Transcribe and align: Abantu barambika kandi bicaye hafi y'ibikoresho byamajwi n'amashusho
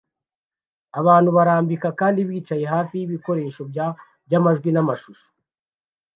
Abantu 0.99 1.29
barambika 1.37 1.89
kandi 1.99 2.19
bicaye 2.29 2.65
hafi 2.73 2.93
y'ibikoresho 2.99 3.61
byamajwi 4.27 4.69
n'amashusho 4.71 5.27